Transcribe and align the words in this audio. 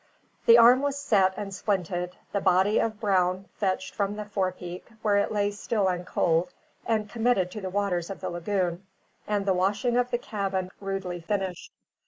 The 0.47 0.57
arm 0.57 0.81
was 0.81 0.97
set 0.97 1.35
and 1.37 1.51
splinted; 1.53 2.13
the 2.31 2.41
body 2.41 2.79
of 2.79 2.99
Brown 2.99 3.45
fetched 3.57 3.93
from 3.93 4.15
the 4.15 4.25
forepeak, 4.25 4.87
where 5.03 5.17
it 5.17 5.31
lay 5.31 5.51
still 5.51 5.87
and 5.87 6.07
cold, 6.07 6.51
and 6.87 7.07
committed 7.07 7.51
to 7.51 7.61
the 7.61 7.69
waters 7.69 8.09
of 8.09 8.19
the 8.19 8.31
lagoon; 8.31 8.87
and 9.27 9.45
the 9.45 9.53
washing 9.53 9.97
of 9.97 10.09
the 10.09 10.17
cabin 10.17 10.71
rudely 10.79 11.19
finished. 11.21 11.71